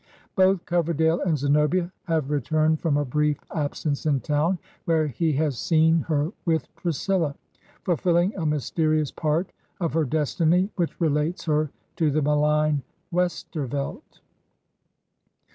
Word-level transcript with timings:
Both 0.35 0.65
Coverdale 0.65 1.21
and 1.21 1.37
Zenobia 1.37 1.91
have 2.05 2.31
re 2.31 2.41
turned 2.41 2.79
from 2.81 2.97
a 2.97 3.05
brief 3.05 3.37
absence 3.53 4.07
in 4.07 4.19
town, 4.21 4.57
where 4.85 5.05
he 5.05 5.31
has 5.33 5.59
seen 5.59 5.99
her 6.07 6.31
with 6.43 6.75
Priscilla, 6.75 7.35
fulfilling 7.83 8.33
a 8.33 8.43
mysterious 8.43 9.11
part 9.11 9.51
of 9.79 9.93
her 9.93 10.05
destiny 10.05 10.71
which 10.75 10.99
relates 10.99 11.45
her 11.45 11.69
to 11.97 12.09
the 12.09 12.23
malign 12.23 12.81
Westervelt. 13.13 14.21